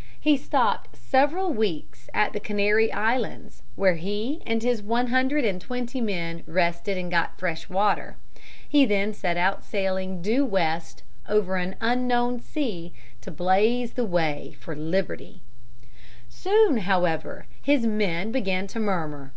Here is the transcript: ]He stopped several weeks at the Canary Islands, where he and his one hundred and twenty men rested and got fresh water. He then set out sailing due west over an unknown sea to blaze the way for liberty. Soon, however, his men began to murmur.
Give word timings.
]He 0.30 0.36
stopped 0.36 0.94
several 0.94 1.52
weeks 1.52 2.08
at 2.14 2.32
the 2.32 2.38
Canary 2.38 2.92
Islands, 2.92 3.64
where 3.74 3.96
he 3.96 4.40
and 4.46 4.62
his 4.62 4.80
one 4.84 5.08
hundred 5.08 5.44
and 5.44 5.60
twenty 5.60 6.00
men 6.00 6.44
rested 6.46 6.96
and 6.96 7.10
got 7.10 7.40
fresh 7.40 7.68
water. 7.68 8.16
He 8.68 8.86
then 8.86 9.12
set 9.12 9.36
out 9.36 9.64
sailing 9.64 10.22
due 10.22 10.44
west 10.44 11.02
over 11.28 11.56
an 11.56 11.74
unknown 11.80 12.38
sea 12.38 12.92
to 13.20 13.32
blaze 13.32 13.94
the 13.94 14.06
way 14.06 14.54
for 14.60 14.76
liberty. 14.76 15.42
Soon, 16.28 16.76
however, 16.76 17.48
his 17.60 17.84
men 17.84 18.30
began 18.30 18.68
to 18.68 18.78
murmur. 18.78 19.32